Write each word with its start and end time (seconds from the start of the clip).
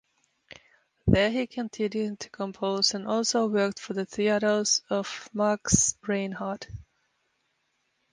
There 1.05 1.29
he 1.29 1.45
continued 1.45 2.21
to 2.21 2.29
compose 2.31 2.95
and 2.95 3.07
also 3.07 3.45
worked 3.45 3.77
for 3.79 3.93
the 3.93 4.03
theatres 4.07 4.81
of 4.89 5.29
Max 5.31 5.95
Reinhardt. 6.07 6.67